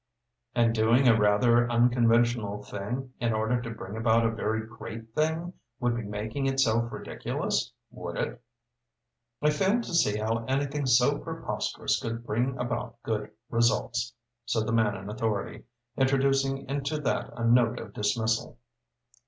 [0.55, 5.53] "And doing a rather unconventional thing, in order to bring about a very great thing,
[5.79, 8.41] would be making itself ridiculous, would it?"
[9.43, 14.15] "I fail to see how anything so preposterous could bring about good results,"
[14.47, 18.57] said the man in authority, introducing into that a note of dismissal.